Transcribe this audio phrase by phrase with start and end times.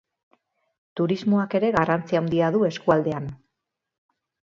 [0.99, 3.29] Turismoak ere garrantzi handia du eskualdean.